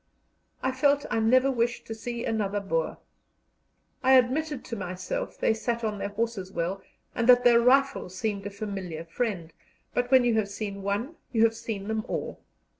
I 0.63 0.71
felt 0.71 1.05
I 1.11 1.19
never 1.19 1.51
wished 1.51 1.85
to 1.85 1.93
see 1.93 2.25
another 2.25 2.59
Boer. 2.59 2.97
I 4.01 4.13
admitted 4.13 4.65
to 4.65 4.75
myself 4.75 5.37
they 5.37 5.53
sat 5.53 5.81
their 5.81 6.09
horses 6.09 6.51
well 6.51 6.81
and 7.13 7.29
that 7.29 7.43
their 7.43 7.59
rifle 7.59 8.09
seemed 8.09 8.47
a 8.47 8.49
familiar 8.49 9.05
friend, 9.05 9.53
but 9.93 10.09
when 10.09 10.23
you 10.25 10.33
have 10.39 10.49
seen 10.49 10.81
one 10.81 11.17
you 11.31 11.43
have 11.43 11.53
seen 11.53 11.87
them 11.87 12.03
all. 12.07 12.39